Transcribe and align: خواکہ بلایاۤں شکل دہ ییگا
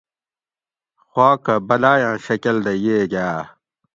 خواکہ 1.09 1.55
بلایاۤں 1.67 2.17
شکل 2.25 2.55
دہ 2.65 2.73
ییگا 2.83 3.27